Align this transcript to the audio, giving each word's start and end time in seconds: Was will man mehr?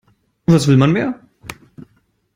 Was 0.49 0.65
will 0.67 0.77
man 0.77 0.93
mehr? 0.93 1.21